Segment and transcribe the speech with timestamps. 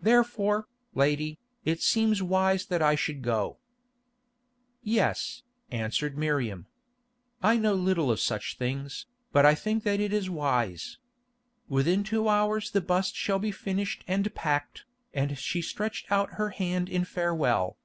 [0.00, 3.56] Therefore, lady, it seems wise that I should go."
[4.84, 6.66] "Yes," answered Miriam.
[7.42, 10.98] "I know little of such things, but I think that it is wise.
[11.68, 16.50] Within two hours the bust shall be finished and packed," and she stretched out her
[16.50, 17.76] hand in farewell.